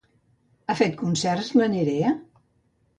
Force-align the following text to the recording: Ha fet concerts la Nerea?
Ha 0.71 0.77
fet 0.79 0.97
concerts 1.03 1.53
la 1.63 1.71
Nerea? 1.77 2.19